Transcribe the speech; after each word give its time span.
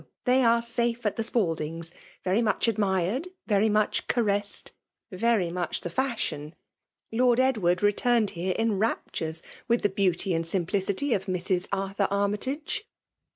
they 0.25 0.43
are 0.43 0.63
safe 0.63 1.05
at 1.05 1.15
the 1.15 1.23
Spaldings'— 1.23 1.93
very 2.25 2.41
much 2.41 2.65
admired^ 2.65 3.27
very 3.45 3.69
much 3.69 4.07
ca 4.07 4.21
ressed^ 4.21 4.71
very 5.11 5.51
much 5.51 5.81
the 5.81 5.91
fashion. 5.91 6.55
Lord 7.11 7.39
Edward 7.39 7.83
returned 7.83 8.31
here 8.31 8.55
in 8.57 8.79
raptures 8.79 9.43
with 9.67 9.83
the 9.83 9.89
beauty 9.89 10.33
and 10.33 10.43
simplicity 10.43 11.13
of 11.13 11.27
Mrs. 11.27 11.67
Arthur 11.71 12.07
Armytage.' 12.09 12.87